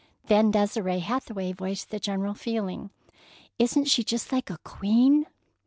Then 0.25 0.49
Desire 0.49 0.97
Hathaway 0.97 1.51
voiced 1.51 1.91
the 1.91 1.99
general 1.99 2.33
feeling: 2.33 2.89
"Isn't 3.59 3.85
she 3.85 4.03
just 4.03 4.31
like 4.31 4.49
a 4.49 4.57
queen?" 4.63 5.27